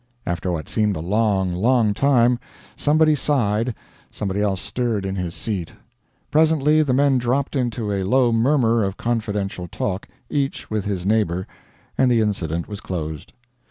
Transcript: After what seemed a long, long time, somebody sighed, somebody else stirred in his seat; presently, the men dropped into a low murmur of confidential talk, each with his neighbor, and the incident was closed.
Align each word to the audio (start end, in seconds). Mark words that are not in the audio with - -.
After 0.25 0.51
what 0.51 0.67
seemed 0.67 0.95
a 0.95 0.99
long, 0.99 1.51
long 1.53 1.93
time, 1.93 2.39
somebody 2.75 3.13
sighed, 3.13 3.75
somebody 4.09 4.41
else 4.41 4.59
stirred 4.59 5.05
in 5.05 5.15
his 5.15 5.35
seat; 5.35 5.73
presently, 6.31 6.81
the 6.81 6.91
men 6.91 7.19
dropped 7.19 7.55
into 7.55 7.91
a 7.91 8.01
low 8.01 8.31
murmur 8.31 8.83
of 8.83 8.97
confidential 8.97 9.67
talk, 9.67 10.07
each 10.27 10.71
with 10.71 10.85
his 10.85 11.05
neighbor, 11.05 11.45
and 11.99 12.09
the 12.09 12.19
incident 12.19 12.67
was 12.67 12.81
closed. 12.81 13.33